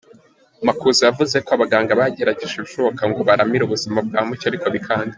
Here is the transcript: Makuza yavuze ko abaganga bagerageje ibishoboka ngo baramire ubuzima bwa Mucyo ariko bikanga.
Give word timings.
Makuza 0.67 1.01
yavuze 1.07 1.35
ko 1.45 1.49
abaganga 1.55 1.99
bagerageje 1.99 2.53
ibishoboka 2.55 3.01
ngo 3.09 3.19
baramire 3.27 3.63
ubuzima 3.65 3.97
bwa 4.07 4.19
Mucyo 4.27 4.45
ariko 4.51 4.67
bikanga. 4.75 5.09